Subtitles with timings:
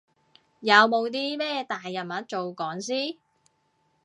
[0.61, 3.17] 有冇啲咩大人物做講師？